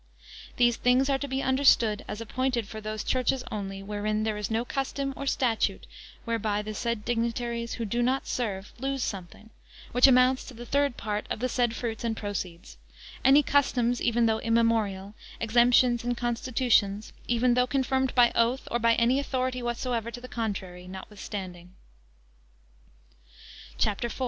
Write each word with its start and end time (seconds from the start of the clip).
These 0.57 0.77
things 0.77 1.11
are 1.11 1.19
to 1.19 1.27
be 1.27 1.43
understood 1.43 2.03
as 2.07 2.19
appointed 2.19 2.67
for 2.67 2.81
those 2.81 3.03
churches 3.03 3.43
only, 3.51 3.83
wherein 3.83 4.23
there 4.23 4.35
is 4.35 4.49
no 4.49 4.65
custom, 4.65 5.13
or 5.15 5.27
statute, 5.27 5.85
whereby 6.25 6.63
the 6.63 6.73
said 6.73 7.05
dignitaries, 7.05 7.73
who 7.73 7.85
do 7.85 8.01
not 8.01 8.25
serve, 8.25 8.73
lose 8.79 9.03
something, 9.03 9.51
which 9.91 10.07
amounts 10.07 10.43
to 10.45 10.55
the 10.55 10.65
third 10.65 10.97
part 10.97 11.27
of 11.29 11.37
the 11.37 11.47
said 11.47 11.75
fruits 11.75 12.03
and 12.03 12.17
proceeds: 12.17 12.77
any 13.23 13.43
customs, 13.43 14.01
even 14.01 14.25
though 14.25 14.39
immemorial, 14.39 15.13
exemptions, 15.39 16.03
and 16.03 16.17
constitutions, 16.17 17.13
even 17.27 17.53
though 17.53 17.67
confirmed 17.67 18.15
by 18.15 18.31
oath 18.33 18.67
or 18.71 18.79
by 18.79 18.95
any 18.95 19.19
authority 19.19 19.61
whatsoever, 19.61 20.09
to 20.09 20.19
the 20.19 20.27
contrary 20.27 20.87
notwithstanding. 20.87 21.75
[Page 23.77 23.77
165] 23.77 23.77
CHAPTER 23.85 24.07
IV. 24.07 24.19